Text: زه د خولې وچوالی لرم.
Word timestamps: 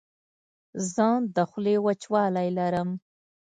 زه 0.93 1.07
د 1.35 1.37
خولې 1.49 1.75
وچوالی 1.85 2.49
لرم. 2.57 2.89